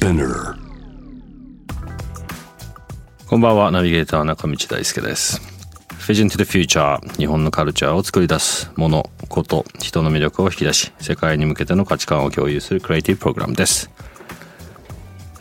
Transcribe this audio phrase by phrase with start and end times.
[0.00, 0.54] Spinner.
[3.28, 5.42] こんばんは、ナビゲーター中道大輔です。
[5.98, 13.90] Vision to the Future 日本のカルチャーを作り出すもの、こと、人の魅力を引き出し、世界に向けての価値観を共有するクリエイティブプログラムです。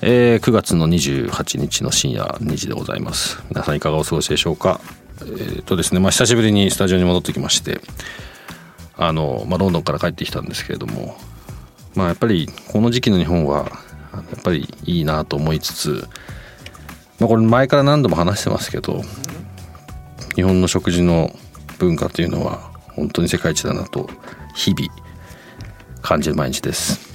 [0.02, 3.42] えー9月の28日の深夜2時でございます。
[3.50, 4.82] 皆さんいかがお過ごしでしょうか？
[5.22, 7.80] えーとですね、まあ久しぶりにスタジオに戻ってきまして、
[8.98, 11.16] あの、まあロンドンから帰ってきたんですけれども、
[11.96, 13.72] まあやっぱりこの時期の日本は
[14.14, 16.08] やっぱりいいなと思いつつ、
[17.20, 19.02] まあ、これ前から何度も話してますけど
[20.36, 21.32] 日本の食事の
[21.78, 24.10] 文化というのは本当に世界一だなと
[24.56, 24.90] 日々
[26.02, 27.10] 感じる毎日です。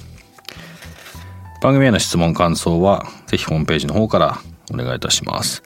[1.61, 4.39] 番組への質問感想はぜひホームページの方から
[4.71, 5.63] お願いいたします。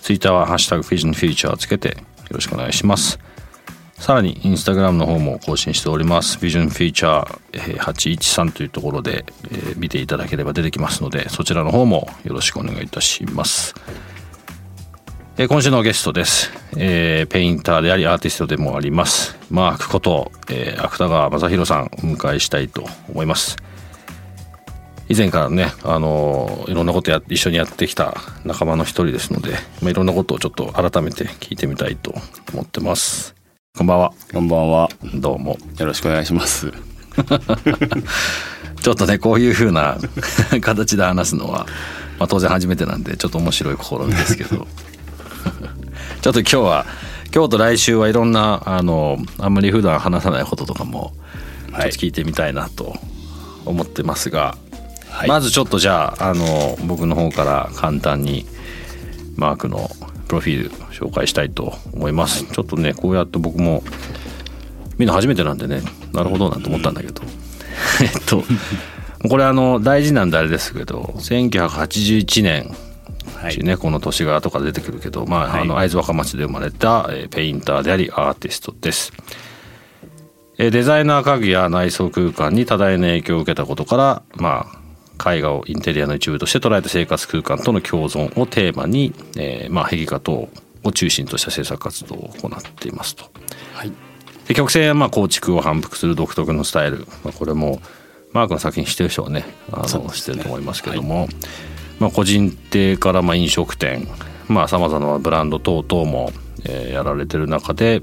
[0.00, 1.94] ツイッターは「ハッシュタグ FisionFuture」をつけてよ
[2.30, 3.18] ろしくお願いします。
[3.98, 6.38] さらにインスタグラムの方も更新しております。
[6.38, 13.74] Vision Future 813というところで、えー見ていただければ出てきますのでそちらの方もよろしくお願いいたします、
[15.36, 19.36] えー今週のゲストです、えーペインターでありアーティストでもあります。
[19.50, 23.56] マークこと、えー芥川雅弘さんお迎えしたいと思います。
[25.08, 32.14] 以前からね、あのいろんなことや一緒にやってきた仲間の一人ですので、まあ、いろんなことをちょっと改めて聞いてみたいと
[32.52, 33.37] 思ってます。
[33.76, 34.12] こんばんは。
[34.32, 34.88] こんばんは。
[35.14, 35.56] どうも。
[35.78, 36.72] よろしくお願いします。
[38.82, 39.96] ちょっとねこういう風な
[40.60, 41.66] 形で話すのは、
[42.18, 44.66] まあ、当然初めてなんでちょっと面白い試みですけど。
[46.20, 46.86] ちょっと今日は
[47.32, 51.12] 今日と来週はいろんなあのあんまり普段話さないこととかも
[51.68, 52.96] ちょっはいと聞いてみたいなと
[53.64, 54.56] 思ってますが、
[55.08, 55.28] はい。
[55.28, 58.44] まずちょっとじゃああの僕の方から簡単に
[59.36, 59.88] マークの
[60.28, 63.82] プロフィール紹介したいと思います、ちょっとねこうやって僕も
[64.98, 67.22] 見るの初めてなんでねなるほどなと思ったんだけど。
[68.02, 68.44] えっと
[69.28, 72.70] これあの大事なんであれですけど1981年
[73.34, 73.58] はい。
[73.58, 75.62] ね、この年が後から出てくるけど、まあはい。
[75.62, 79.12] あの会津若松で生まれた、えーペインターでありアーティストです。
[80.58, 84.77] えーデザイナー家具や内装空間に多大な影響を受けたことから、まあ、
[85.18, 90.48] 絵画をインテリアの一部として捉えた生活空間との共存をテーマに、えーまあ、壁画等
[90.84, 93.24] を中心とした制作活動を行っていますと。
[93.74, 93.92] はい。
[94.46, 97.80] で曲線やまあ構築を反復する独特のスタイル、まあ、これも
[98.32, 100.10] マークの作品知ってる人はねあのね。
[100.10, 101.28] 知ってると思いますけども、
[101.98, 104.08] まあ、個人店からまあ飲食店。
[104.66, 106.32] さまざ、まなブランド等々も、
[106.64, 108.00] えーやられてる中で、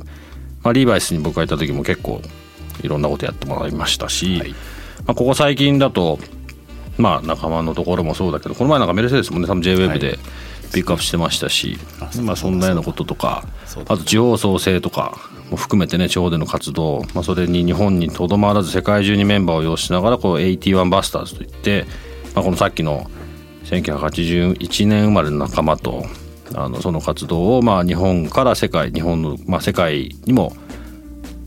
[0.62, 2.22] まあ、リーバイスに僕がいた時も結構
[2.84, 4.52] いろんなことやってもらいましたし、はい。
[4.52, 4.58] ま
[5.08, 6.20] あ、ここ最近だと
[6.98, 10.18] まあ仲間のところもそうだけどこの前なんかメルセデスもね多分 JWEB で
[10.74, 13.48] ピックアップしてましたし、あそうまあ、そんなようなこととか
[13.88, 15.18] あと地方創生とか
[15.50, 21.86] も含めてね地方での活動、まあ、それに日本にとどまらず世界中にメンバーを擁しながらこう81バスターズといって、
[22.34, 23.10] まあ、このさっきの
[23.66, 26.06] 1981年生まれの仲間と
[26.56, 30.56] あのその活動をまあ日本から世界日本の、まあ、世界にも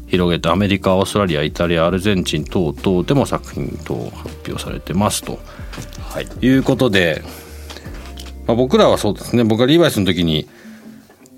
[0.09, 5.39] 広げてアメリカオーストラリアイタリアアルゼンチン等々でも作品等発表されてますと
[6.01, 6.29] はい。
[6.41, 7.23] いうことで、
[8.47, 10.49] まあ、僕らはそうですね僕はリーバイスの時に、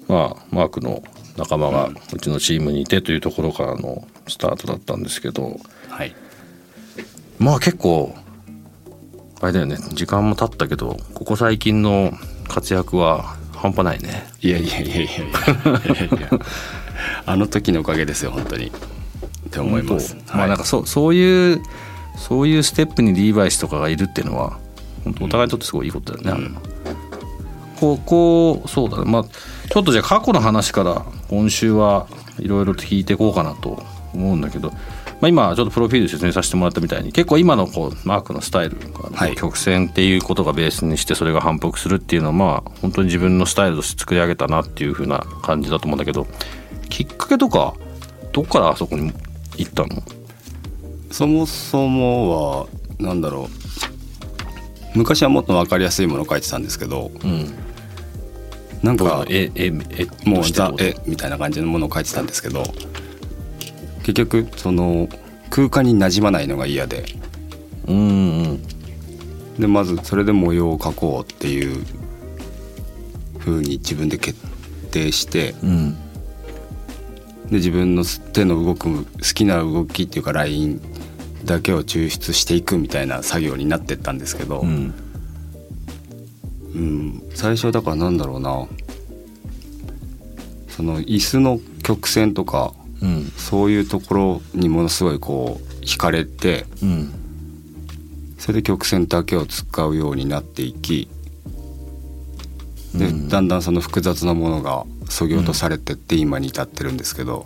[0.08, 1.02] まあ、マークの
[1.36, 6.14] 仲間がうちのチームにいてというところからのスタートだったんですけどはい。
[7.38, 8.14] まあ結構
[9.40, 12.12] あれだよね時間も経ったけどここ最近の
[12.48, 14.26] 活躍は半端ないね。
[14.40, 16.30] いやいやいやいやいやいや。
[17.26, 18.66] あの時のおかげですよ本当に。
[18.66, 18.70] っ
[19.50, 20.14] て思います。
[20.14, 21.62] 本当まあなんかそうそういう
[22.16, 24.58] そういうステップにリーバイスとかがいるっていうのは
[25.04, 26.50] 本当お互いにとってすごいいいことだよね。
[27.80, 32.06] ここそうだねまあちょっとじゃあ過去の話から今週は
[32.38, 33.82] いろいろと聞いていこうかなと
[34.12, 34.76] 思うんだけど、ま
[35.22, 46.26] あ、今ちょっとプロフィール説明させてもらったみたいに結構今のこうマークのスタイルがはい曲線っていうことがベースにしてそれが反復するっていうのはまあ本当に自分のスタイルとして作り上げたなっていう風な感じだと思うんだけど
[46.90, 47.74] きっかけとか
[48.32, 49.12] どっからあそこに
[49.56, 50.02] 行ったの？
[51.10, 52.66] そもそもは
[52.98, 53.48] なんだろ
[54.94, 54.98] う。
[54.98, 57.54] 昔はもっと分かりやすいものを書いてたんですけど、うん。
[58.82, 59.70] なんかえええ
[60.28, 62.62] もうザ絵みたいな感じのものを書いてたんですけど
[64.02, 65.08] 結局その
[65.50, 67.04] 空間に馴染まないのが嫌で。
[67.86, 68.00] うんう
[68.54, 68.62] ん。
[69.58, 71.84] でまずそれで模様を描こうっていう
[73.38, 74.38] 風に自分で決
[74.90, 75.96] 定してうん
[77.50, 80.80] で自分の手の動く好きな動きっていうかライン
[81.44, 84.94] だけを抽出していくみたいな作業になってったんですけど、うん。
[86.74, 88.66] うん、最初だからなんだろうな。
[90.68, 93.24] その椅子の曲線とかうん。
[93.36, 97.12] そういうところにものすごいこう惹かれてうん。
[98.38, 101.08] それで曲線だけを使うようになっていき
[102.94, 103.28] で、うん。
[103.28, 107.44] だんだんその複雑なものがそぎ落とされてって今に至ってるんですけど、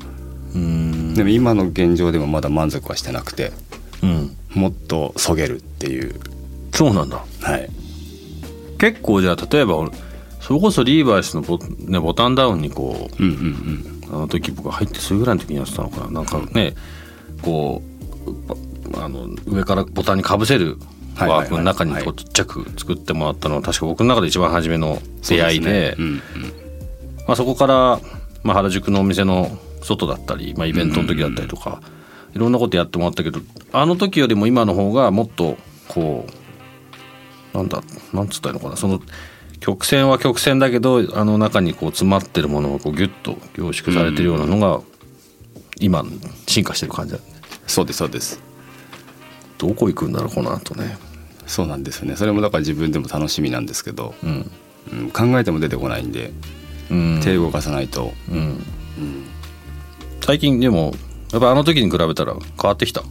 [0.55, 1.15] うん。
[1.15, 3.53] でも今の現状でもまだ満足はしてなくて
[4.03, 4.37] うん。
[4.55, 6.15] もっとそげるっていう。
[6.73, 7.25] そうなんだ。
[7.41, 7.69] はい。
[8.79, 9.91] 結構じゃあ例えば俺
[10.41, 16.11] それこそリーバイスのボ,、ね、ボタンダウンにこうんうんうあの時僕が入ってすぐぐらいの時にやってたのかな。
[16.11, 16.75] なんかね
[17.41, 17.83] こ
[18.27, 20.77] うばあの上からボタンにかぶせる
[21.17, 25.97] ワークの中にこちっちゃく作ってもらったのは確か僕の中で一番初めの出会いで。
[25.99, 26.64] うんうん
[27.27, 28.01] まあ、そこから、
[28.43, 31.81] まあ、原宿のお店の外だったり、まあ、イベントの時だったりとか、
[32.35, 33.41] いろんなことやってもらったけど
[33.73, 35.57] あの時よりも今の方がもっと
[35.89, 36.27] こ
[37.55, 37.83] うなんだ
[38.13, 38.77] なんつったらいいのかな。
[38.77, 39.01] その
[39.61, 44.83] 曲線は曲線だけどあの中にこう詰まってるものがこうギュッと凝縮されてるようなのが
[45.79, 46.05] 今
[46.47, 47.25] 進化してる感じだね。
[47.67, 48.43] そうですそうです。
[49.57, 50.99] どこ行くんだろうこの後ね。
[51.47, 52.17] そうなんですよね。
[52.17, 54.51] それもだから自分でも楽しみなんですけど、うん。
[54.93, 56.64] うん、考えても出てこないんでうん
[57.23, 58.37] 手動かさないと、うん。
[58.39, 58.59] うん。
[60.21, 60.95] 最近でも
[61.33, 63.03] やっぱあの時に比べたら変わってきた？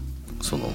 [0.42, 0.72] その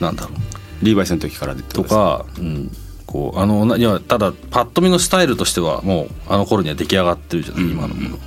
[0.00, 0.38] なんだろう。
[0.84, 2.70] リーバイスの時からとか、うん、
[3.06, 7.70] こうあのないやただパッと見のスタイルとしてはもうあの頃には出来上がってるじゃない、うん。
[7.70, 8.18] 今のもの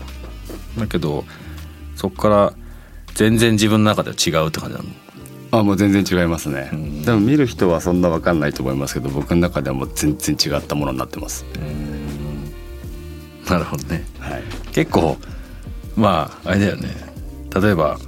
[0.80, 1.26] だけど
[1.96, 2.54] そこから
[3.14, 4.90] 全然自分の中では違うって感じなの？
[5.52, 7.02] あもう全然違いますね、ん。
[7.04, 11.44] でも見る人はそんな分かんないと思いますけど僕の中ではもう全然違ったものになってます、
[13.50, 14.04] なるほどね。
[14.20, 14.44] はい。
[14.72, 15.18] 結構
[15.96, 16.90] まああれだよね。
[17.60, 18.00] 例えば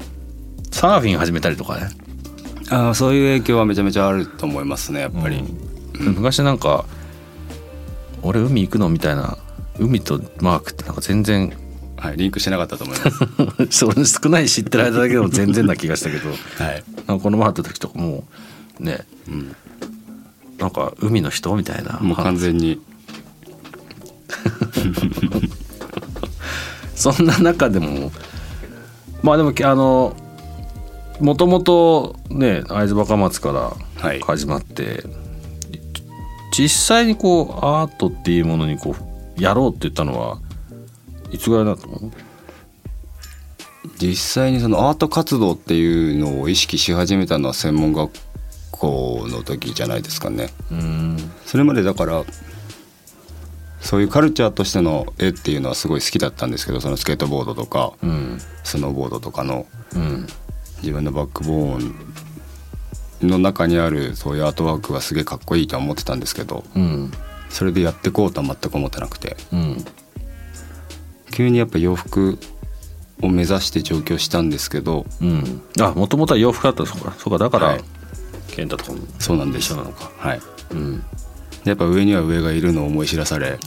[0.72, 1.90] サーフィン始めたりとかね。
[2.70, 5.44] あそういう影響はめちゃめちゃあると思いますねやっぱり、
[6.00, 6.86] 昔なんか
[8.24, 9.38] 「俺海行くの?」みたいな
[9.78, 11.52] 海とマークってなんか全然
[11.98, 13.68] はい、リンクしてなかったと思います。
[13.86, 16.30] それ少ない知ってる間だけでも全然な気がしたけど。
[16.58, 18.24] はい、なんかこの前会った時とかも
[18.80, 19.56] うねうん、
[20.58, 22.00] なんか海の人みたいな。
[22.02, 22.82] もう完全に
[27.02, 28.12] そんな中でも。
[29.24, 30.16] まあでもあの
[31.20, 34.20] もともとね会津若松かはい。
[34.20, 35.04] ら始まって、
[36.58, 38.96] 実際にこうアートっていうものにこ
[39.38, 40.40] うやろうって言ったのは
[41.32, 42.12] いつぐらいだったの？
[44.00, 48.12] 実際にそのアート活動っていうのを意識し始めたのは専門学
[48.72, 50.50] 校の時じゃないですかね。
[50.72, 51.18] うん。
[51.46, 52.24] それまでだから
[53.82, 58.40] そういうカルチャーとしての絵っていうのはすごい好きだったんですけどそのスケートボードとかうん。
[58.64, 59.66] スノーボードとかの。
[59.96, 60.28] うん。
[60.78, 61.84] 自分のバックボー
[63.26, 67.12] ンの中にあるそういうアートワークがすげえかっこいいとは思ってたんですけどうん。
[67.50, 69.36] それでやっていこうとは全く思ってなくて。
[69.52, 69.86] うん。
[71.32, 72.38] 急にやっぱ洋服
[73.22, 75.62] を目指して上京したんですけどうん。
[75.80, 77.14] あもともとは洋服だったそうか。
[77.18, 77.40] そうか。
[77.40, 77.84] だから、はい。
[78.48, 79.66] 健太とかもそうなんです。
[79.66, 80.12] 一緒なのか。
[80.18, 80.42] はい。
[80.72, 81.00] うん。
[81.00, 81.06] で
[81.64, 83.60] やっぱ上には上がいるのを思い知らされ。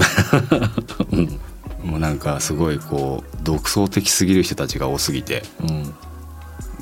[1.83, 5.43] もうなんかすごいこう独創的すぎる人たちが多すぎて。
[5.61, 5.95] うん。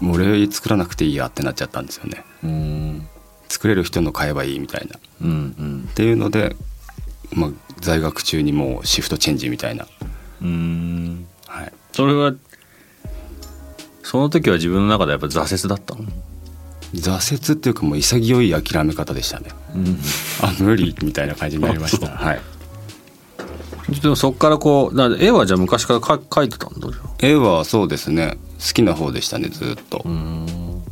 [0.00, 2.24] もう俺作らなくていいやってなっちゃったんですよね。
[2.42, 3.08] うん。
[3.48, 4.96] 作れる人の買えばいいみたいな。
[4.96, 5.88] っうんうん。
[5.94, 6.56] ていうので、
[7.34, 7.50] まあ、
[7.80, 9.86] 在学中にもうシフトチェンジみたいな、
[10.42, 11.26] うん。
[11.46, 12.34] はい、それは
[14.02, 16.04] その時は自分の中でやっぱ挫折だったの？
[16.94, 19.50] 挫折っていうかもう潔い諦め方でしたね。
[19.74, 19.98] うん
[20.42, 22.08] あ無理みたいな感じになりました。
[22.08, 22.40] はい。
[24.00, 26.88] でもそっからこうだ絵はじゃあ昔からか描いてたんだ
[27.20, 28.38] 絵はそうですね。
[28.58, 30.82] 好きな方でしたねずっと、うん。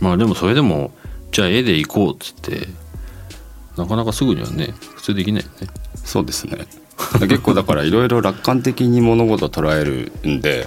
[0.00, 0.92] まあでもそれでも
[1.32, 2.68] じゃあ絵で行こうっつって
[3.76, 5.68] なかなかすぐにはね普通できないよね。
[6.04, 6.66] そうですね。
[7.20, 10.66] 結構だからいろいろ楽観的に物事を捉えるんで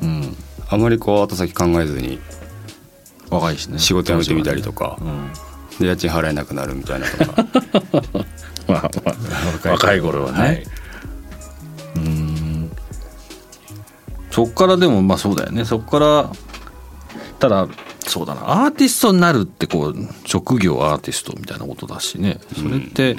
[0.00, 0.36] うん
[0.68, 2.18] あまりこう後先考えずに
[3.30, 3.78] 若いしね。
[3.78, 5.30] 仕事辞めてみたりとかうん。
[5.78, 7.44] で家賃払えなくなるみたいなとか。
[8.68, 9.12] まあま
[9.66, 10.66] あ若い頃はね、はい。
[11.96, 12.70] うん。
[14.30, 15.64] そっからでもまあそうだよね。
[15.64, 16.30] そっから
[17.38, 17.68] ただ
[18.06, 18.64] そうだな。
[18.64, 22.40] アーティストになるってこう職業アーティストみたいなことだしね。
[22.56, 23.16] それって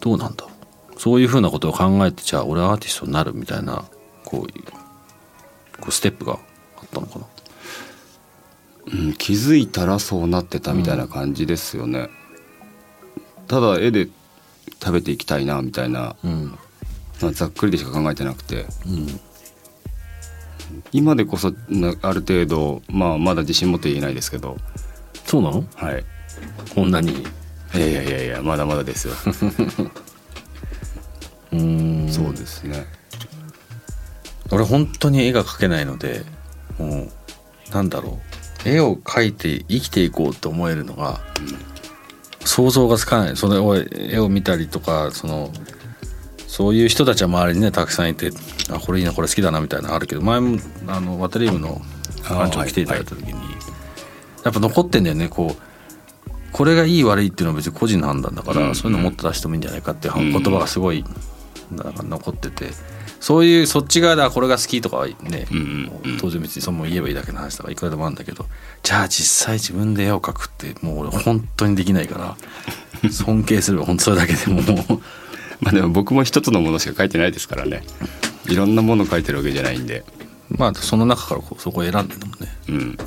[0.00, 0.50] どうなんだろ
[0.96, 1.00] う。
[1.00, 3.84] そういうふうなことを考えてじゃあ俺アーティストになるみたいな
[4.24, 4.64] こういう
[5.80, 6.38] こうステップがあっ
[6.90, 7.26] たのかな。
[8.86, 12.08] うん、気づいたらそうなってたみたいな感じですよね、
[13.46, 14.08] ただ絵で
[14.80, 16.58] 食べていきたいなみたいな、うん。
[17.20, 18.66] まあ、ざっくりでしか考えてなくて。
[18.86, 19.20] うん。
[20.92, 24.56] 今でこそなある程度、まあ、まだ自信持って言えないですけど。
[25.26, 25.64] そうなの？
[25.74, 26.04] はい。
[26.74, 27.12] こんなに？
[27.12, 27.24] い
[27.74, 29.14] やいやいやいやまだまだですよ。
[31.52, 32.08] うん。
[32.10, 32.86] そうですね
[34.50, 36.24] 俺本当に絵が描けないので
[36.78, 37.10] もう
[37.72, 38.18] なんだろ
[38.64, 38.68] う。
[38.68, 41.20] 絵を描いて生きていこうと思えるのが、
[42.44, 43.36] 想像がつかない。
[43.36, 45.52] それを絵を見たりとかその
[46.46, 48.30] そういう人たちは周りにねたくさんいて
[48.70, 51.80] あこれいいなこれ好きだなみたいなのあるけど前もあのワタリウムの
[52.24, 53.32] 館長来ていただいた時に、
[54.44, 55.28] やっぱ残ってんだよね。
[55.28, 55.62] こう
[56.52, 60.32] これがいい悪いっていうのは別に個人の判断だから、うんそういうのもっと出してもいいんじゃないかっていううん。
[60.32, 61.04] 言葉がすごい
[61.70, 62.70] なんか残ってて
[63.28, 65.14] そういうそっち側ではこれが好きとかはね、
[65.50, 66.18] うんうんうん。
[66.18, 68.46] 当然別にその言えばいいだけの話とかいくらでもあるんだけど
[68.82, 72.36] じゃあ実際自分で絵を描くってもう俺本当にできないか
[73.02, 75.02] ら 尊敬する本当それだけでももう。
[75.60, 77.82] まあでも僕も一つのものしか書いてないですからね。
[78.48, 80.04] いろんなもの書いてるわけじゃないんで。
[80.48, 82.56] まあその中からこうそこを選んでるもんね。
[82.68, 82.98] うん。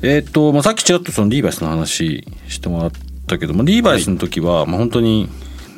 [0.00, 2.92] えっ、と、まあ、さっきちらっとそのリーバイスの話してもらっ
[3.26, 5.28] たけど、まあ、リーバイスの時は、まあ、本当に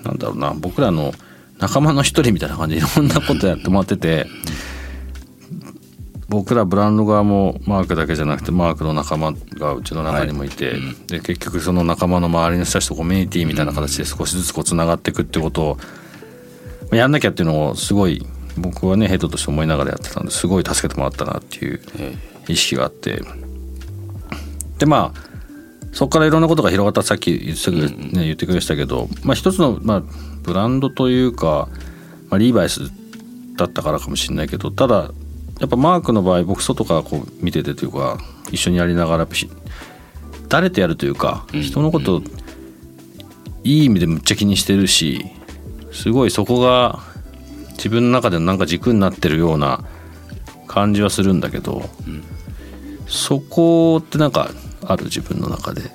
[0.05, 1.13] なんだろうな僕らの
[1.61, 2.77] 仲間の一人みたいな感じ。
[2.77, 4.27] で いろんなことやってもらってて。
[6.29, 10.77] 僕らブランド側もマークだけじゃなくてマークの仲間がうちの中にもいて、
[11.09, 15.79] で結局その仲間の周りの人たちとコミュニティみたいな形で少しずつこうつながっていくってことを
[16.83, 18.25] まあやんなきゃっていうのをすごい
[18.57, 22.17] 僕はねヘッドとして思いながらやってたんですごい助けてもらったなっていうえ。
[22.47, 23.21] 意識があって。
[24.79, 25.30] でまあ
[25.93, 27.03] そこからいろんなことが広がった。
[27.03, 30.03] さっき言ってくれ,、ね、言ってくれましたけど、まあ、一つの、まあ、
[30.43, 31.69] ブランドというか、
[32.29, 32.91] まあ、リーバイス
[33.57, 35.11] だったからかもしれないけどただ
[35.59, 38.19] やっぱマークの場合僕外からこう見ててというか
[38.51, 39.29] 一緒にやりながら
[40.49, 41.63] 誰とやるというかうん。
[41.63, 42.23] 人のこと
[43.63, 45.27] いい意味でむっちゃ気にしてるし
[45.93, 47.01] すごいそこが
[47.73, 49.85] 自分の中でのなんか軸になってるような
[50.67, 51.83] 感じはするんだけど、
[53.09, 54.51] そこってなんか
[54.85, 55.91] ある自分の中で。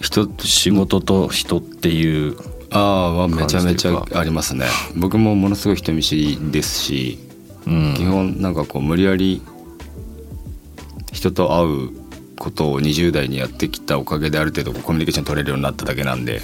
[0.00, 2.36] 人仕事と人っていう
[2.70, 4.66] ああはめちゃめちゃありますね。
[4.96, 7.18] 僕もものすごい人見知りですし、
[7.66, 7.94] うん。
[7.96, 9.42] 基本なんかこう無理やり
[11.12, 11.90] 人と会う
[12.36, 16.40] ことを20代にやってきたおかげである程度コミュニケーション取れるようになっただけなんで、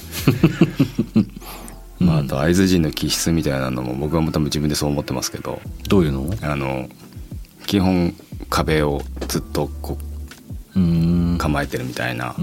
[2.00, 5.60] まあ、あと会津人の気質みたいなのも僕はも多分自分でそう思ってますけど。
[5.88, 6.34] どういうの？
[6.42, 6.88] あの
[7.66, 8.14] 基本
[8.50, 10.13] 壁をずっとこう
[11.38, 12.34] 構えてるみたいな。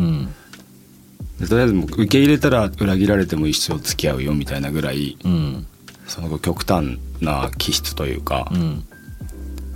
[1.48, 5.66] とりあえずもう受け入れたら裏切られても一生付き合うよみたいなぐらいうん。
[6.08, 8.84] その極端な気質というかうん。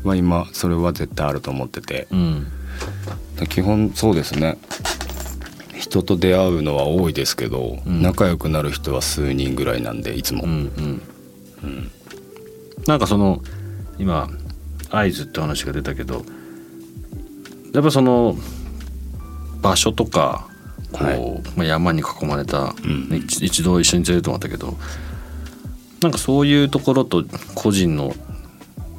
[0.04, 2.48] は今それは絶対あると思っててうん。
[3.50, 4.58] 基本そうですね。
[5.78, 8.02] 人と出会うのは多いですけど、うん。
[8.02, 11.02] 仲良くなる人は数人ぐらいなんでいつも、うん。
[11.64, 11.92] うん。
[12.86, 13.42] なんかその
[13.98, 14.30] 今
[14.92, 16.24] 合図って話が出たけど
[17.76, 18.36] やっぱその
[19.62, 20.48] 場所とか
[20.92, 21.20] こう、はい。
[21.58, 23.10] まあ、山に囲まれた、うん。
[23.10, 24.78] ね一一度一緒に連れてもらったけど
[26.02, 28.14] なんかそういうところと個人の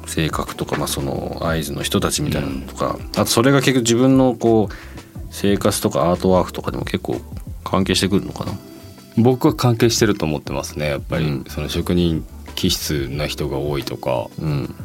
[0.05, 4.73] 性格とか、まあ、その合図の人たちみたいなのとか、あとそれが結局自分のこう
[5.31, 7.19] 生活とかアートワークとかでも結構
[7.63, 8.53] 関係してくるのかな？
[9.17, 11.43] 僕は関係してると思ってますねやっぱり、うん。
[11.45, 14.27] その職人気質な人が多いとか。
[14.39, 14.75] うん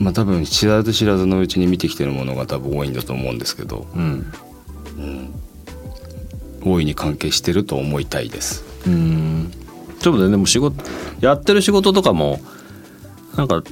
[0.00, 3.86] まあ多分知らず知らずのうちに見てきてるものが多分多いんだと思うんですけど。
[3.94, 4.32] うん。
[6.64, 8.64] 大いに関係してると思いたいです。
[8.86, 9.52] うん。
[10.00, 10.82] そうだよねでも仕事
[11.20, 12.40] やってる仕事とかも
[13.36, 13.62] なんか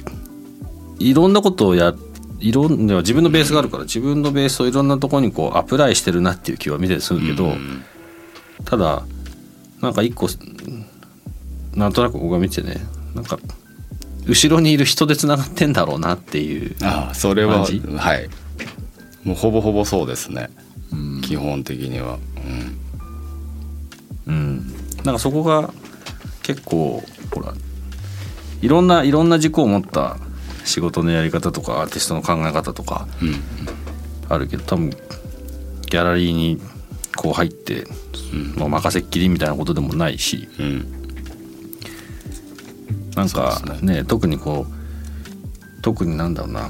[0.99, 1.95] いろんなことをや
[2.39, 7.83] いろんな自分のベースがあるから自分のベースをいろんなところにこうアプライしてるなっていう気は見ててするけど、うん。
[8.65, 9.03] ただ
[9.81, 10.27] なんか一個
[11.75, 12.75] なんとなく僕が見てね
[13.15, 13.39] なんか
[14.29, 18.29] 後ろにいる人でつながってんだろうなっていうああそれははい。
[19.23, 20.49] もうほぼほぼそうですね、
[21.23, 22.17] 基本的には、
[24.27, 24.33] うん。
[24.33, 25.73] うん、なんかそこが
[26.43, 27.53] 結構ほら
[28.61, 30.17] いろんないろんな軸を持った
[30.63, 33.35] 仕事のやり方とかアーティストの考え方とかうん。
[34.29, 36.61] あるけど多分ギャラリーに
[37.15, 37.85] こう入って、
[38.55, 40.98] まあ、任せっきりみたいなことでもないしうん
[43.19, 44.03] なんかそうですね。
[44.05, 46.69] 特にこう特になんだろうな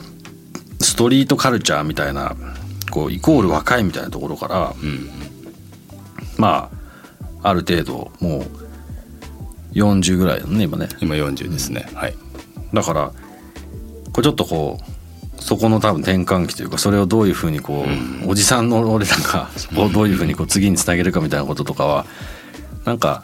[0.80, 2.36] ストリートカルチャーみたいな
[2.90, 5.10] こうイコール若いみたいなところから、うん。
[6.38, 6.72] ま
[7.42, 8.46] あある程度もう
[9.74, 10.90] 40ぐらいだね今ね。
[11.00, 12.16] 今40ですね、はい。
[12.74, 13.12] だから
[14.12, 14.80] これちょっとこ
[15.38, 17.86] うそこの多分転換期というかそれをどういうふうにこ
[18.26, 22.06] う、おじさんの俺らがそこをどういうふうにこう次につなげるかみたいなこととかは
[22.86, 23.24] なんか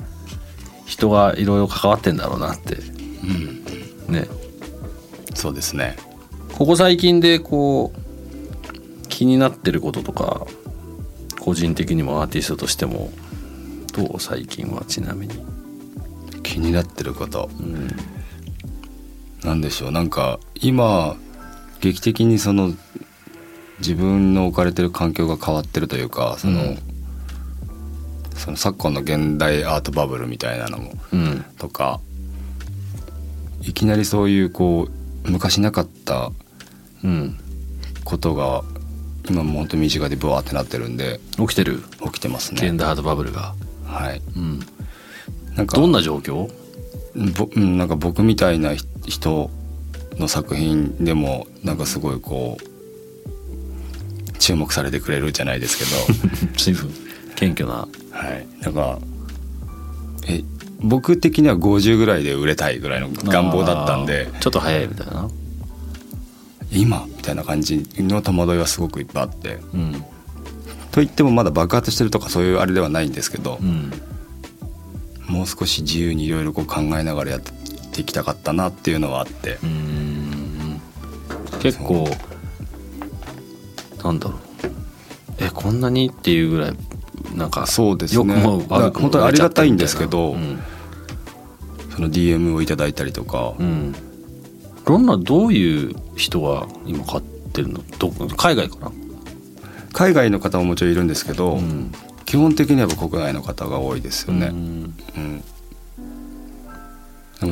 [0.86, 2.95] 人がいろいろ関わってんだろうなって、ね
[5.36, 5.96] そうですね。
[6.58, 10.48] ここ最近でこう気になってることとか
[11.40, 13.12] 個人的にもアーティストとしても
[13.94, 15.36] どう最近はちなみに？
[16.42, 17.50] 気になってること。
[17.60, 17.90] うん。
[19.44, 19.92] なんでしょう。
[19.92, 21.16] なんか今
[21.82, 22.72] 劇的にその
[23.80, 26.78] 自分の置かれてる環境が変わってるというかその,、うん。
[28.36, 31.46] その昨今の現代アートバブルみたいなのもうん。
[31.58, 32.00] とか
[33.62, 36.32] いきなりそういうこう昔なかった
[37.04, 37.38] うん、
[38.04, 38.64] ことが
[39.30, 41.84] 今も本当に身近でブワーってなってるんで起きてる？
[42.04, 42.68] 起きてますね。
[42.68, 43.54] 現代アートバブルが、
[43.86, 44.22] はい。
[44.36, 44.60] うん、
[45.56, 46.50] なんかどんな状況？
[47.38, 49.50] ぼうんなんか僕みたいなひ人
[50.18, 55.86] の作品でもなんかすごいこう注目されてくれるじゃないですけ
[56.58, 56.92] 随分
[57.36, 57.88] 謙虚な。
[57.88, 58.48] どはい。
[58.62, 59.00] なんか
[60.28, 60.44] え
[60.82, 64.30] 僕的には50ぐらいで売れたいぐらいの願望だったんで。
[64.40, 65.30] ちょっと早いみたいな。
[66.72, 69.60] 今みたいな感じの戸惑いはすごくいっぱいあって。
[69.74, 69.94] うん。
[70.92, 73.92] と言ってもまだ爆発してるとかそういうあれではないんですけどう、ん。
[75.28, 79.58] もう少し自由にいろいろこう考えながらやっていきたかったなっていうのはあって。
[81.62, 82.08] 結構
[84.04, 84.40] なんだろう。
[85.40, 86.74] えこんなにっていうぐらい
[87.36, 88.36] なんかそうですね。
[88.36, 90.60] 本当にありがたいんですけどうん。
[91.96, 93.96] その DM をいただいたりとか、うん。
[94.86, 97.24] どんなどういう人が今買っ
[97.54, 97.82] てるの？
[98.00, 98.92] ど海外かな？
[99.94, 101.92] 海外の方ももちろんいるんですけど、うん。
[102.26, 104.48] 基本的には国内の方が多いですよね。
[104.48, 104.94] うん。
[105.18, 105.44] うん。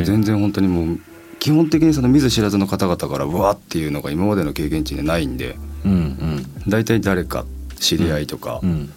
[0.03, 0.99] 全然本当にもう
[1.39, 8.93] 基本的にその見ず知らずの方々からうわっていうのが今までの経験値でないんでうん大体誰か知り合いとかうんうん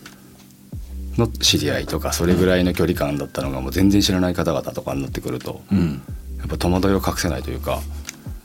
[1.18, 6.02] の知り合いとかそれぐらいの距離感だったのがもう全然知らない方々とかになってくるとうん。
[6.38, 7.80] やっぱ戸惑いを隠せないというか。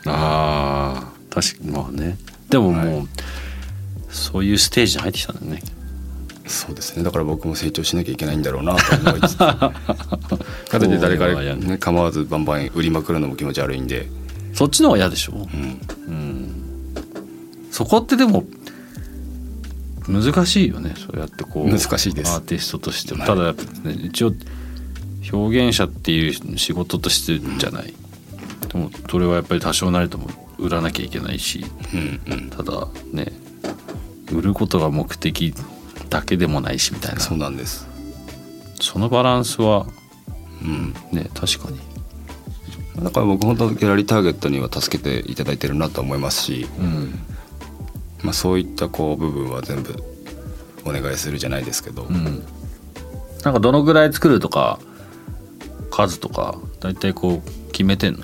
[0.05, 2.17] あー確かにまあね。
[2.49, 3.05] でももう、は
[4.09, 5.61] そういうステージに入ってきたんだよね。
[6.47, 7.03] そうですね。
[7.03, 9.37] だから僕も成長しなきゃいけないんだろうなと思いつつ。
[9.37, 9.71] か
[10.71, 14.09] といって誰かこれは嫌ね構わずバンバン売りまくるのも気持ち悪いんで、
[14.53, 16.93] そっちの方が嫌でしょ、うん、うん、
[17.71, 18.43] そこってでも
[20.11, 22.33] 難しいよねそうやってこう難しいです。
[22.33, 23.19] アーティストとしても。
[23.19, 23.27] はい。
[23.27, 24.33] ただやっぱ、ね、一応
[25.31, 27.93] 表現者っていう仕事としてじゃない。
[28.71, 31.65] でもそれはやっぱり多少なりとも売らなきゃいけないし。
[31.93, 32.49] うんうん。
[32.49, 33.31] ただね
[34.31, 35.53] 売ることが目的
[36.09, 37.19] だけでもないしみたいな。
[37.19, 37.87] そうなんです。
[38.79, 39.87] そのバランスは
[40.63, 40.93] うん。
[41.11, 41.79] ね確かに。
[43.03, 47.19] だから僕本当ギャラリーターゲットには助けていただいてるなと思いますし、うん
[48.23, 49.95] まあ、そういったこう部分は全部
[50.85, 52.43] お願いするじゃないですけど、うん。
[53.43, 54.79] なんかどのぐらい作るとか
[55.89, 58.23] 数とか大体こう決めてんの？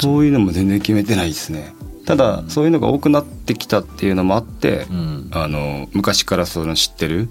[0.00, 1.74] そういうのも全然決めてないですね。
[2.06, 5.30] ただそういうのが多くなってきたっていうのもあって、うん。
[5.32, 7.30] あの昔からその知ってる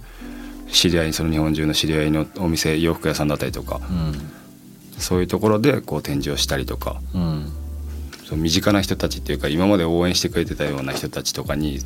[0.71, 4.99] 知り合いその日本中の知り合いのお店洋服屋さんだったりとかうん。
[4.99, 6.99] そういうところでこう展示をしたりとか。
[7.13, 7.53] うん
[8.29, 11.79] そう身近な人たちっていうか今まで応援してくれてたような人たちとかに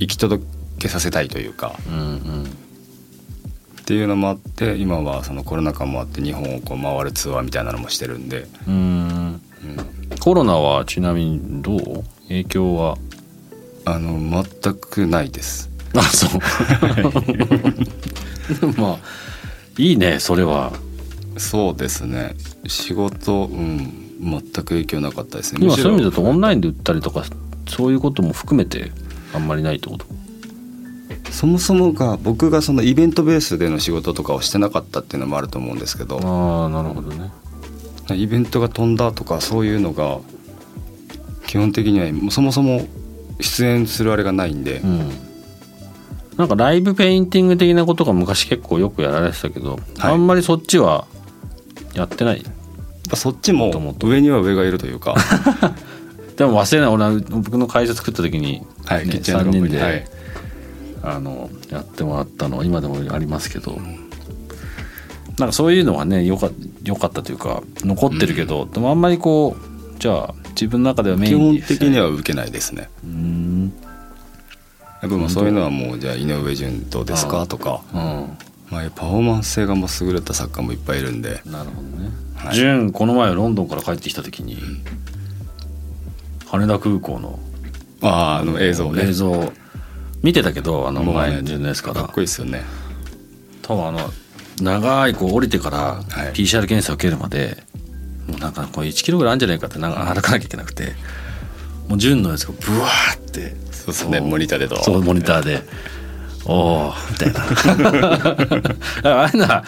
[0.00, 0.42] 行き届
[0.80, 1.78] けさせたいというか。
[1.88, 2.42] うんうん。
[2.42, 2.46] っ
[3.84, 8.76] ていうのもあって今はそのコロナ禍もあって日本をこう回るツアーみたいなのもしてるんで、うんう
[9.36, 9.40] ん、
[10.18, 12.02] コロナはちなみにどう？
[12.26, 12.98] 影響は？
[13.84, 15.70] あの全くないです。
[15.94, 16.40] あそう。
[18.80, 18.98] まあ
[19.78, 20.72] いいねそれは。
[21.36, 22.34] そうですね。
[22.66, 25.60] 仕事うん全く影響なかったですね。
[25.62, 27.24] 今そういう意味だとオンラインで売ったりとか
[27.68, 28.90] そういうことも含めて
[29.32, 30.06] あんまりないってこと？
[30.08, 30.14] ろ
[31.30, 37.30] そもそもが僕がそのイベントベースでの仕事とかをしてなかったっていうのもあると思うんですけどああなるほどね。
[38.12, 40.20] イベントが飛んだとかそういうのが
[41.46, 42.86] 基本的にはそもそも
[43.40, 45.10] 出演するあれがないんで、うん。
[46.36, 50.12] なんかライブペインティング的なことが昔結構よくやられてたけど、はい。
[50.12, 51.06] あんまりそっちは
[51.94, 52.44] やってない？
[53.10, 53.70] ぱそっちも
[54.02, 55.14] 上には上がいるというか。
[56.36, 60.04] でも忘れない俺は僕の会社作った時に、ねはいキッチンカ3人で、はい。
[61.02, 63.78] あのやってもらったのは今でもありますけど、
[65.38, 66.50] なんかそういうのはねよか
[66.82, 72.88] よかったというか残ってるけど、でもあんまりこうじゃあ自分の中ではメイ基ン本的には受けないですね。
[73.04, 73.72] うん。
[75.02, 78.38] やっぱそういうのはもうじゃあ井上順どうですかとか、うん
[78.70, 81.40] まあ、パフォーマンス性がもう優れた作家もいっぱいいるんで。
[81.44, 82.10] なるほどね。
[82.36, 82.54] はい。
[82.54, 84.58] ジュンこの前ロンドンから帰ってきた時に
[86.46, 87.38] 羽田空港の
[88.02, 89.08] あああの映像ね。
[89.08, 89.52] 映像。
[90.22, 92.06] 見てたけどあのもうね前のやつかから。
[92.06, 92.62] っこいいですよね。
[93.62, 94.10] 多分あの
[94.60, 96.32] 長いこう降りてからはい。
[96.32, 97.62] PCR 検査を受けるまで、
[98.26, 100.92] もうなんかこれ1キロぐらいあるんじゃないかってなんか歩かなきゃいけなくて。
[101.88, 103.54] もう純のやつがブワーって。
[103.70, 104.82] そうですねモニターでと。
[104.82, 105.62] そうモニターで
[106.46, 107.40] 「おお」みたいな。
[109.04, 109.64] ああいうのは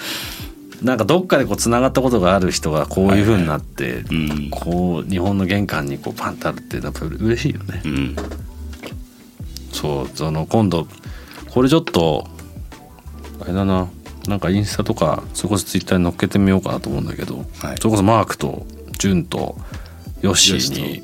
[0.82, 4.50] なんかどっかでこうつながったことがある人がこういうふうになって、うん。
[4.50, 7.82] こう日本の玄関にこうパンとあるってやっぱ嬉しいよね。
[7.84, 8.16] うん。
[9.72, 10.86] そうその今度
[11.50, 12.28] これちょっと
[13.40, 13.88] あれだな。
[14.28, 17.76] なんかインスタとかそれこそツイッターに載っけてみようかなと思うんだけど、はい。
[17.78, 18.66] それこそマークと
[18.98, 19.56] ジュンと
[20.20, 21.02] ヨッシーに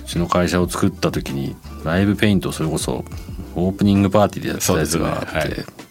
[0.00, 3.04] うちの会社を作った時にライブペイントをそれこそ
[3.56, 5.86] オープニングパーティーでやってたやつがあって、そうですね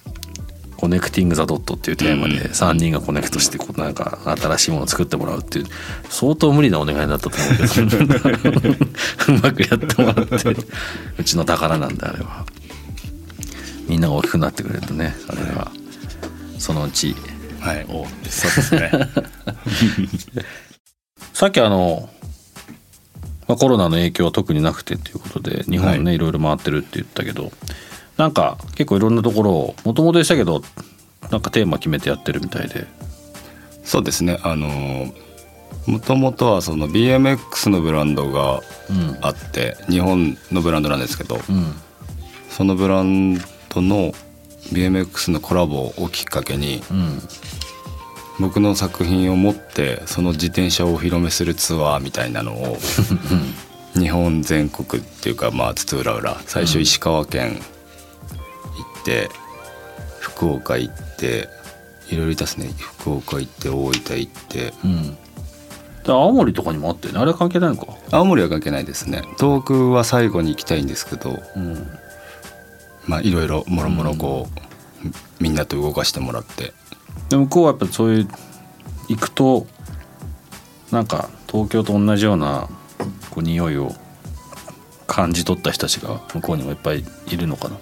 [0.78, 2.42] Connecting the Dot っていうテーマでうん。
[2.52, 5.66] 3人がコネクトしてこうなんか新しいものを作ってもらうっていう
[6.10, 8.76] 相当無理なお願いだったと思うけど
[9.34, 10.56] うまくやってもらって。
[11.18, 12.46] うちの宝なんだあれは。
[13.88, 15.72] みんなが大きくなってくれるとねあれは。
[16.60, 17.16] そのうち。
[17.62, 18.92] はいおそうですね。
[21.34, 22.10] さっきあの、
[23.48, 26.18] まあ、コロナの影響は特になくてということで日本ね、、はい。
[26.18, 27.52] ろいろ回ってるって言ったけど
[28.18, 30.62] なんか結構いろんなところをもともとでしたけど
[31.32, 32.86] なんかテーマ決めてやってるみたいで。
[33.84, 34.40] そうですね。
[34.44, 35.14] あの
[35.86, 39.18] もともとはその BMX のブランドがうん。
[39.22, 41.74] あって日本のブランドなんですけどうん。
[42.50, 43.36] そのブラン
[43.70, 44.14] ドの
[44.72, 47.22] BMX のコラボをきっかけにうん
[48.40, 52.78] 僕の作品を持ってその自転車をお披露目するツアーみたいなのを
[53.98, 59.30] 日本全国っていうかまあ津々浦々最初石川県行って
[60.20, 61.48] 福岡行って
[62.10, 62.70] いろいろいたっすね。
[62.78, 64.74] 福岡行って大分行って。
[64.84, 65.18] うん。
[66.04, 67.94] で青森とかにもあってねあれ関係ないのか。
[68.12, 69.24] 青森は関係ないですね。
[69.40, 71.88] 東北は最後に行きたいんですけどうん。
[73.08, 74.48] まあいろいろもろもろこ
[75.04, 76.74] う、みんなと動かしてもらって
[77.30, 78.28] で向こうはやっぱそういう
[79.10, 79.66] 行くと
[80.92, 82.68] なんか東京と同じような
[83.30, 83.94] こう匂いを
[85.08, 87.78] 感じ取った人たちが向こうにもいっぱいいるのかな。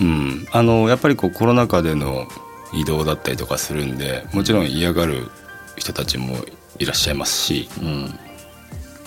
[0.00, 0.46] うん。
[0.52, 2.26] あのやっぱりこうコロナ禍での
[2.72, 5.28] 移動だったりとかするんでもちろん嫌がる
[5.76, 6.36] 人たちも
[6.78, 8.18] いらっしゃいますしうん。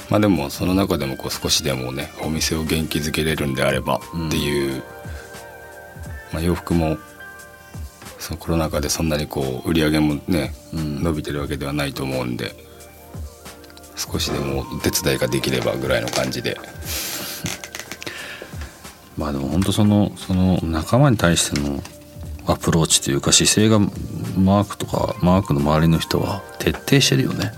[0.09, 4.83] まあでもその中でもこう少しでもねお店を元気づけれるんであればっていう、
[6.31, 6.97] まあ、洋服も
[8.19, 11.03] そのコロナ禍でそんなにこう売り上げもね、うん。
[11.03, 12.55] 伸びてるわけではないと思うんで
[13.95, 16.57] 少しでもお手伝いができればぐらいの感じで。
[19.17, 21.81] まあでも本当そのその仲間に対しての
[22.45, 27.51] アプローチというか姿勢がマークとかマークの周りの人は徹底してるよね。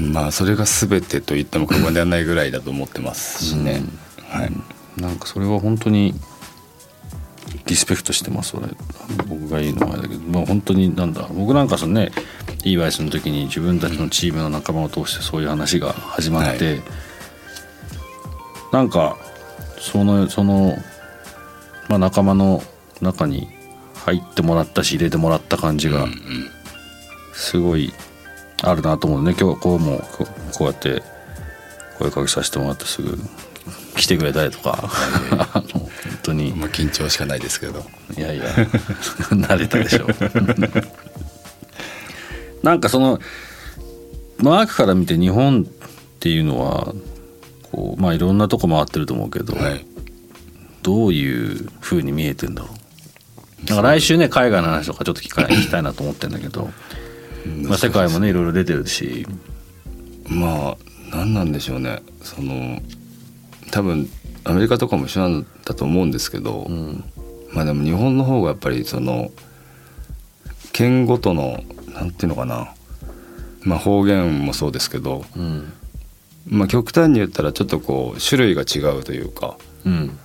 [0.00, 3.82] まあそれが全てと言っても過言ではないぐらいだと思ってますしね、
[4.28, 4.52] はい、
[5.00, 6.14] なんかそれは本当に
[7.66, 8.68] リスペクトしてます俺。
[9.26, 11.28] 僕が言うのはあれだけど、まあ、本当になんだ。
[11.32, 12.10] 僕なんかそのね
[12.64, 16.80] EYS の時に自分たちのチームの仲間を通してそういう話が始まって、
[18.72, 19.16] なんか
[19.78, 20.76] そのその、
[21.88, 22.62] まあ、仲間の
[23.00, 23.48] 中に
[24.04, 26.06] 入ってもらったし入れてもらった感じが
[27.32, 27.92] すごい
[28.62, 29.32] あるなと思うね。
[29.32, 29.98] 今日はこうも
[30.56, 31.02] こうやって
[31.98, 33.18] 声かけさせてもらってすぐ
[33.96, 34.90] 来てくれたりとか
[36.26, 36.52] 当に。
[36.52, 37.84] まあ緊張しかないですけど。
[38.16, 38.44] いやいや。
[39.30, 40.06] 慣れたでしょ
[42.62, 43.20] なんかその
[44.38, 45.64] マークから見て日本っ
[46.18, 46.94] ていうのは
[47.70, 49.86] こうまあいろんなとこ回ってると思うけど、はい。
[50.82, 53.66] どういう風に見えてんだろう。
[53.66, 56.70] なんか来週ね海外の話とかちょっと聞か聞きたいなと思ってんだけど、
[57.62, 59.26] まあ、世界もねいろいろ出てるし。
[60.28, 60.76] まあ
[61.10, 62.02] 何なんでしょうね。
[62.22, 62.80] その
[63.70, 64.08] 多分
[64.46, 67.04] アメリカとかも一緒なんだと思うんですけど、うん。
[67.52, 69.30] まあでも日本の方がやっぱりその
[70.72, 72.68] 県ごとのなんていうのかな
[73.62, 75.72] まあ方言もそうですけど、うん。
[76.48, 80.16] まあ、極端に言ったらちょっとこう種類が違うというかうん。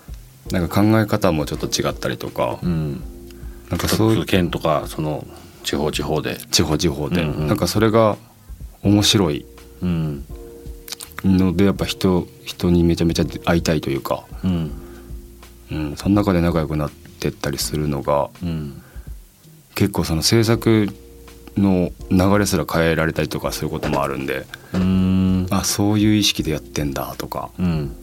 [0.52, 3.02] なんか考え方もちょっと違ったりとか、うん。
[3.72, 5.26] なんかそういう県とかその
[5.64, 6.38] 地方地方で。
[6.52, 7.48] 地方地方で、うんうん。
[7.48, 8.18] なんかそれが
[8.84, 9.46] 面白い
[9.82, 10.26] うん
[11.24, 14.72] のでやっぱ人人にめちゃめちゃ会いたいというか、うん。
[15.72, 18.82] うん、その中で仲良くなってったりするのがうん。
[19.76, 20.90] 結構その制作
[21.58, 25.48] の流れすら変えられたりとかすることもあるんでうん。
[25.50, 27.50] あそういう意識でやってんだとか。
[27.60, 27.96] うん。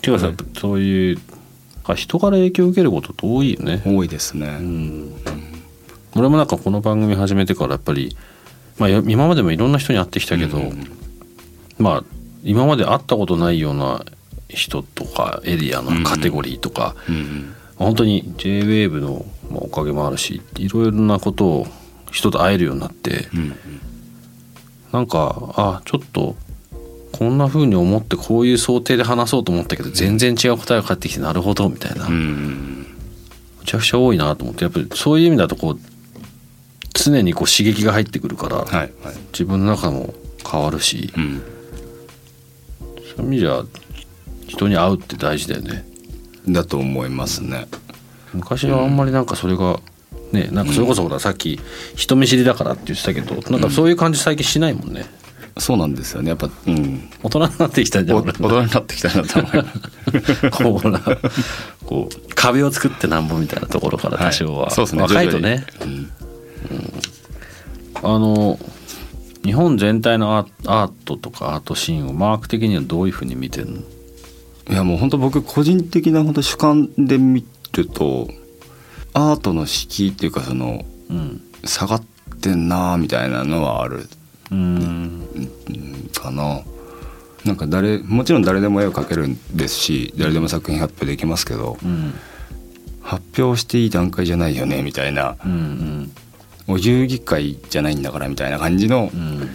[0.00, 1.18] ていうかさ、そういう
[1.84, 3.82] あ人から影響を受けることって多いよね。
[3.84, 4.46] 多いですね。
[4.46, 5.14] うん。
[6.16, 8.16] 俺もなんかこの番組始めてからやっぱり、
[8.78, 10.86] まあ、や今までもいろんな人に会ってきたけど、うん。
[11.78, 12.04] まあ
[12.42, 14.04] 今まで会ったことないような
[14.48, 21.66] 人とかエリアのカテゴリーとか、うん本当に JWAVE のまあおかげもあるしいろいろなことを
[22.12, 23.54] 人と会えるようになってうん
[24.92, 26.36] なんかあちょっと
[27.10, 32.22] こんな風に思ってこういう想定で話そうと思ったけど全然違う答えが返ってきてなるほどみたいな、うんうむ
[32.82, 32.86] ん。
[33.64, 35.78] ちゃくちゃ多いなと思ってやっぱりそういう意味だとこう
[36.94, 38.90] 常にこう刺激が入ってくるから、はいはい。
[39.32, 40.14] 自分の中も
[40.48, 41.42] 変わるしうん
[43.16, 43.62] そういう意味じゃ
[44.48, 45.84] 人に会うって大事だよね。
[46.48, 47.66] だと思いますね。
[48.34, 49.80] 昔はあんまりなんかそれが、
[50.32, 51.60] ねなんかそれこそほらさっき
[51.94, 55.04] 人見知りだからって言ってたけどなんかそういう感じ最近しないもんね。
[55.58, 56.30] そうなんですよね。
[56.30, 57.10] やっぱうん。
[57.22, 59.64] 大人になってきたんじゃ大人になってきたなと思いま
[60.24, 60.50] す。
[60.50, 61.00] こうほら
[61.84, 64.70] こう壁を作ってなんぼみたいなところから多少は、はい。
[64.70, 65.02] そうですね。
[65.02, 65.66] 若いとね。
[65.80, 66.08] 徐々に。
[68.02, 68.58] あの
[69.44, 73.78] 日本全体のアートとかアートシーンをマーク的にはどういうふうに見てるの？
[74.70, 78.28] いやもう本当僕個人的な本当主観で見ると
[79.12, 82.04] アートの敷居っていうかそのうん下がっ
[82.40, 84.06] てんなーみたいなのはある。
[84.50, 85.26] うん。
[86.14, 86.60] かな。
[87.44, 92.14] なんか誰もちろん誰でも絵を描けるんですし誰でも作品発表できますけどうん。
[93.02, 96.12] 発表していい段階じゃないよねみたいなうん
[96.68, 99.48] お遊戯会じゃないんだからみたいな感じのうんうんっ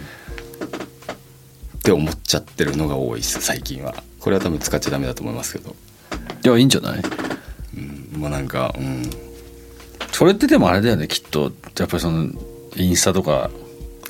[1.82, 3.94] て思っちゃってるのが多いです最近は。
[4.20, 5.74] これは多分使っちゃダメだと思いますけど、
[6.42, 7.02] ではいいんじゃない？
[7.76, 9.08] うん、もうなんかうん。
[10.12, 11.52] それってでもあれだよねきっと。
[11.78, 12.28] やっぱりその
[12.76, 13.50] インスタとか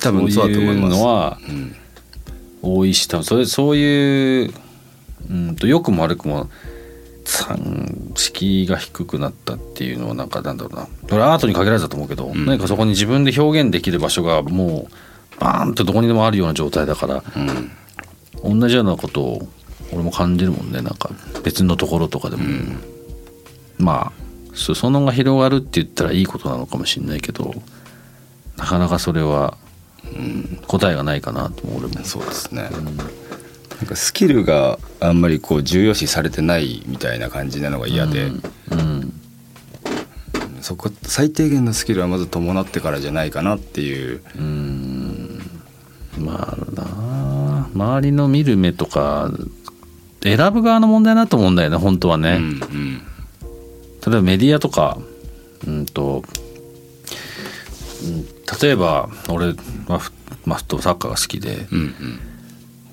[0.01, 0.97] 多分そうだと思います。
[0.97, 1.75] のはうん。
[2.61, 4.53] 多いし多分それそういう
[5.29, 6.49] うんと良くも悪くも
[7.29, 10.87] 産敷居が低くなったっていうのはなんかなんだろうな。
[11.07, 12.45] これアートに限らずだと思うけど、ん。
[12.45, 17.23] 何かそこに自分で表現できる場所がもうバーンとどこにでもあるような状態だから
[18.43, 18.59] うん。
[18.59, 19.47] 同じようなことを
[19.93, 20.81] 俺も感じるもんね。
[20.81, 21.11] なんか
[21.43, 22.43] 別のところとかでも、
[23.77, 27.53] まあ裾野が広がるって言ったらいいことなのかもしれないけど
[28.57, 29.57] なかなかそれは、
[30.03, 30.59] うん。
[30.67, 32.03] 答えがないかなと思う俺も。
[32.03, 32.69] そうですね、
[33.79, 39.13] なんかスキルがあんまりこう重要視されてないみたいな感じなのが嫌で、うん。
[40.61, 44.21] そこ最低限のスキルはまず伴ってからじゃないかなっていう。
[44.35, 45.39] うん。
[46.17, 46.83] まあな。
[46.85, 49.31] あ周りの見る目とか
[50.21, 52.97] 選ぶ側の問題だと思うんだよね本当はね、うんうん。
[52.97, 53.03] 例
[54.07, 54.97] えばメディアとか。
[55.65, 56.23] うんと、
[58.03, 58.25] うん。
[58.61, 59.53] 例えば俺
[59.87, 60.11] はフ,、
[60.45, 61.67] まあ、フットサッカーが好きで。
[61.71, 62.28] うん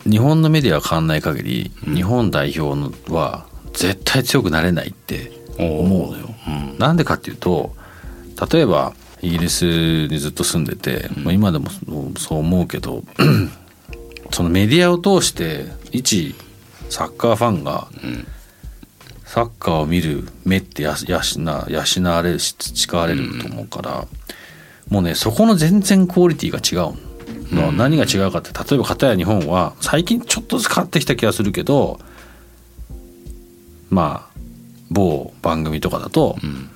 [0.09, 6.35] 日本のメディアが変わんない限り、日本代表のは絶対強くなれないって思うのよ。
[6.47, 6.79] うん。
[6.79, 7.75] なんでかっていうと
[8.51, 11.69] 例えばイギリスにずっと住んでて、まあ今でも
[12.17, 13.03] そう思うけど
[14.33, 16.35] そのメディアを通して一
[16.89, 18.27] サッカーファンがうん。
[19.25, 24.07] サッカーを見る目ってややしな養われるし培われると思うから、
[24.89, 26.95] もうねそこの全然クオリティが違う
[27.55, 32.01] の、何が違うかって例えば片や日本は最近ちょっとずつ変わってきた気がするけど
[33.91, 34.37] まあ
[34.91, 36.71] 某番組とかだと、うん。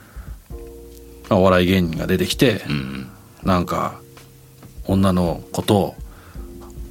[1.28, 3.08] まあお笑い芸人が出てきて、うん。
[3.42, 4.00] なんか
[4.86, 5.94] 女の子と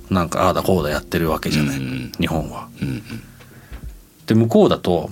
[0.10, 2.70] なんかああだこうだやってるわけじゃない、うん日本は。
[2.82, 3.02] うん。
[4.26, 5.10] で向こうだと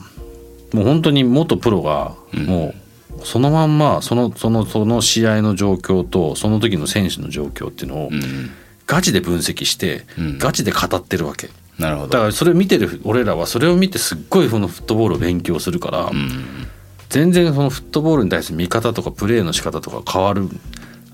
[0.74, 2.46] もう本当に元プロがうん。
[2.46, 2.76] もう
[3.24, 8.52] そのまんまそのそのその試合の状況とその時の選手の状況っていうのをうん
[8.88, 10.38] ガチで分析してうん。
[10.40, 11.50] ガチで語ってるわけ。
[11.78, 12.08] なるほど。
[12.08, 16.68] だからそれを見てる俺らはそれを見てすっごいそのフットボールを勉強するからうん
[17.10, 20.48] 全然そのフットボールに対する見方とかプレーの仕方とか変わる。
[20.48, 20.56] そ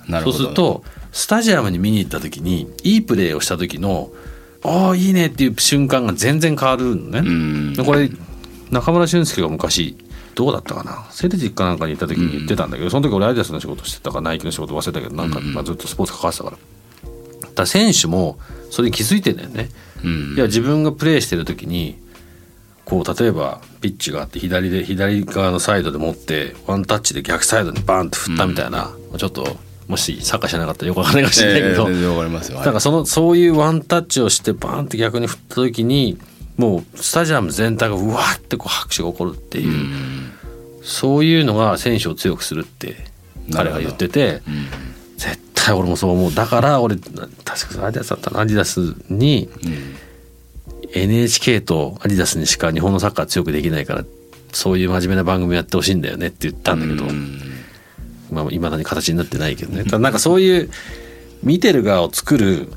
[0.07, 0.37] うなるほど。
[0.37, 4.11] するとスタジアムに見に行った時にいいプレーをした時の
[4.63, 7.19] 「ああいいね」っていう瞬間が全然変わるのね。
[7.19, 8.09] うんでこれ
[8.71, 9.95] 中村俊輔が昔
[10.35, 11.05] どうだったかな？
[11.11, 16.57] セルティックかなんかに行った時に言ってたんだけど、その時俺アイダスの仕事してたかナイキの仕事忘れたけどなんか、うんまあ、ずっとスポーツ関わってたから。
[17.41, 18.39] だから選手も
[18.71, 19.69] それに気づいてんだよね。
[20.03, 20.35] うん。
[20.35, 22.01] いや自分がプレーしてる時に
[22.85, 29.45] こう例えばピッチがあって左で左側のサイドで持ってワンタッチで逆サイドにバーンと振ったみたいな、ちょっと
[29.87, 32.51] もしサッカーしなかったらよくわかんないかもしれないけど、えーかります。
[32.51, 36.17] よだからそのそういうワンタッチをしてバーンって逆に振った時に
[36.57, 40.31] もうスタジアム全体がうわーってこう拍手が起こるっていう、うん
[40.85, 42.97] そういうのが選手を強くするって
[43.53, 44.67] 彼が言っててうん
[45.15, 46.35] 絶対俺もそう思う。
[46.35, 49.95] だから俺確かアディダスだったなアディダスにうん
[50.93, 54.05] NHK とアディダスにしか日本のサッカー強くできないから
[54.51, 57.39] そういう真面目な番組やってほしいんだよねって言ったんだけど、うん
[58.29, 59.85] まあ、未だに形になってないけどね。
[59.85, 60.69] ただなんかそういう
[61.43, 62.67] 見てる側を作る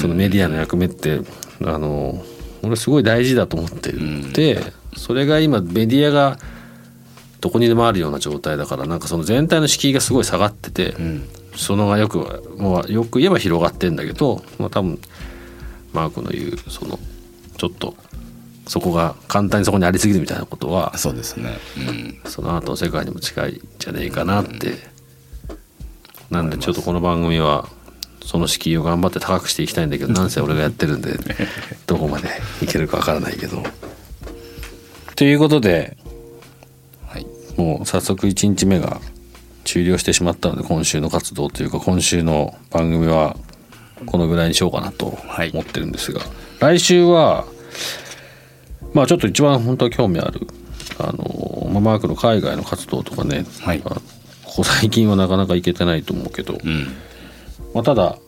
[0.00, 1.20] そのメディアの役目って
[1.62, 2.24] あの
[2.62, 4.60] 俺すごい大事だと思ってるで、
[4.96, 6.38] それが今メディアが
[7.40, 10.94] どこにでもあるような状態だからなんかその全体の敷居がすごい下がってて、
[11.56, 14.98] そのがよくもうよく言えば広がってんだけど、まあ、多分
[15.92, 16.98] マークの言うその
[17.56, 17.96] ちょっと
[18.66, 21.58] そこが簡単にそこにありすぎるみたいなことはそうですね、
[22.24, 24.74] うん、その後の世界にも近いんじゃねえかなって、
[26.30, 27.68] なんでちょっとこの番組は
[28.24, 31.18] その敷居を頑張って高くしていきたいんだけどなんせ俺がやってるんで
[31.86, 32.28] どこまで
[32.62, 33.62] いけるかわからないけど。
[35.16, 35.96] ということで、
[37.06, 39.00] はい、もう早速1日目が
[39.64, 43.36] 終了してしまったので今週の活動というか今週の番組は
[44.06, 45.18] このぐらいにしようかなと
[45.52, 47.44] 思ってるんですが、はい、来週は
[48.94, 50.46] まあちょっと一番本当は興味ある
[50.98, 54.00] あの、まあ、マークの海外の活動とかね、はい、こ
[54.44, 56.88] こ最近はなかなか行けてないと思うけど、うん、
[57.74, 58.18] まあ、ただ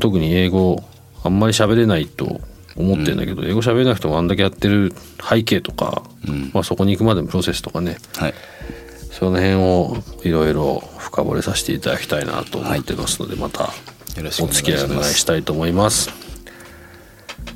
[0.00, 0.82] 特に英語
[1.22, 2.40] あんまり喋れないと
[2.76, 4.92] 思ってるんだけど、うん、英語喋れなくてもあんだけやってる
[5.28, 8.34] 背景とか、うん、まあ、そこに行くまでのプロセスとかね、はい、
[9.10, 13.70] その辺をいろいろ深掘りさせていただきたいなと思ってますので、また
[14.42, 16.10] お付き合いお願いしたいと思います。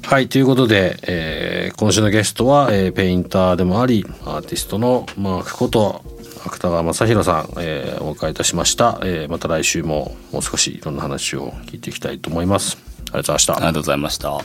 [0.05, 6.03] はいということで、えー、今週のゲストは、えー、ペインターでもありアーティストのマークこと
[6.45, 12.79] 芥川正弘さん、えー、お迎えいたしました、えー、また来週ももう少しいろんな話を聞いていきたいと思います。
[12.79, 13.57] ありがとうございました。
[13.57, 14.39] ありがとうございました。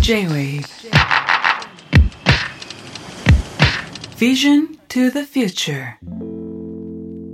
[0.00, 0.64] J-Wave.
[4.18, 5.96] Vision to the Future.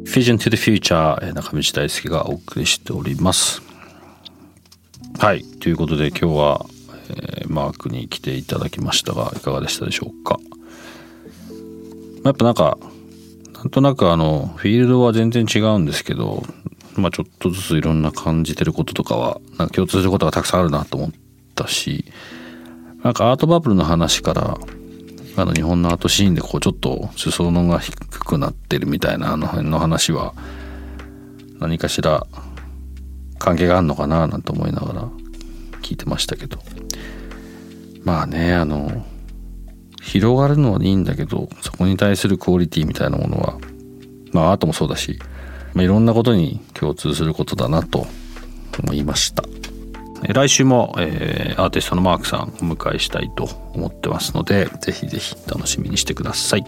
[0.04, 3.62] Vision to the Future 中道大輔がお送りしております。
[5.18, 5.44] はい。
[5.44, 6.66] ということで今日は、
[7.08, 10.38] えー、マークに来ていただきましたがいかがでしたでしょうか。
[12.24, 12.78] やっぱなんか
[13.62, 16.42] なんとなくあのフィールドは全然違うんですけど
[16.96, 21.10] まあちょっとずついろんな感じてることとかはなんか共通することがたくさんあるなと思っ
[21.54, 22.04] たし
[23.04, 24.58] なんかアートバブルの話から
[25.36, 30.34] あの日本のアートシーンでこうちょっと裾野が低くなってるみたいなあの辺の話は
[31.60, 32.26] 何かしら
[33.38, 35.08] 関係があるのかななんて思いながら
[35.82, 36.58] 聞いてましたけど。
[38.04, 39.06] まあねあの
[40.02, 43.58] 広がるのはいいんだけどそこに対するクオリティみたいなものは
[44.32, 45.18] まあアートもそうだし、
[45.74, 48.06] まあ、いろんなことに共通することだなと
[48.82, 49.44] 思いました。
[50.28, 56.64] 来週も、えー、アーティストのマークさんお迎えしたいと思ってますのでぜひぜひ楽しみにしてください。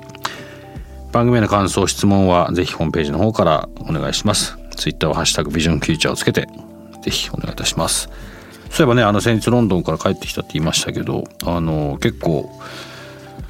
[1.13, 4.59] 番組への感想質問はぜひホームページの方からお願いします。
[4.75, 6.49] ツイッターはハッシュタグビジョンフューチャーをつけて
[7.03, 8.09] ぜひお願いいたします。
[8.71, 12.51] そういえばねあの先日ロンドンから帰ってきたって言いましたけどあの結構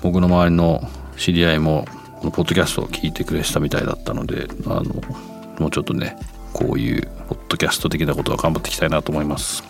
[0.04, 0.82] 僕の周りの
[1.16, 1.86] 知り合いも
[2.18, 4.84] このポッドキャストを聞いてくれてたみたいだったのであの
[5.58, 6.18] もうちょっとね
[6.52, 9.64] こういうポッドキャスト的なことは頑張っていきたいなと思います。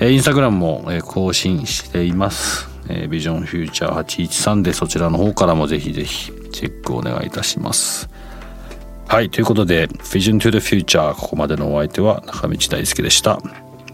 [0.00, 2.68] えインスタグラムも、え更新しています。
[2.88, 8.08] えビジョンフューチャー813でそちらの方からもぜひぜひチェックお願いいたします。
[9.06, 13.40] はい、ということで Vision to the Future ここまでのお相手は中道大輔でした。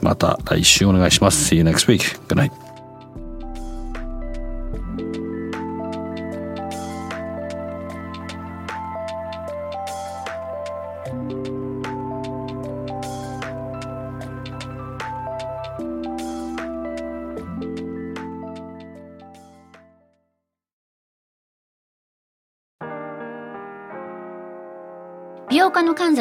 [0.01, 1.55] また来週お願いします。
[1.55, 2.19] See you next week.
[2.29, 2.68] Good night.